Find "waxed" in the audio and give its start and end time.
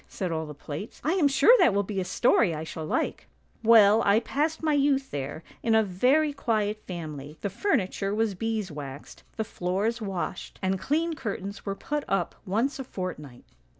8.71-9.21